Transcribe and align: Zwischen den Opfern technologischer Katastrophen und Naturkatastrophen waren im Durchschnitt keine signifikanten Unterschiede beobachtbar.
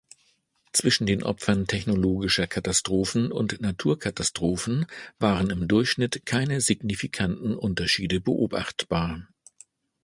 Zwischen 0.73 1.05
den 1.05 1.21
Opfern 1.21 1.67
technologischer 1.67 2.47
Katastrophen 2.47 3.31
und 3.31 3.61
Naturkatastrophen 3.61 4.87
waren 5.19 5.51
im 5.51 5.67
Durchschnitt 5.67 6.25
keine 6.25 6.59
signifikanten 6.59 7.53
Unterschiede 7.55 8.19
beobachtbar. 8.19 9.27